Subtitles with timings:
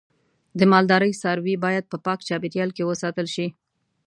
[0.59, 3.47] د مالدارۍ څاروی باید په پاک چاپیریال کې وساتل شي.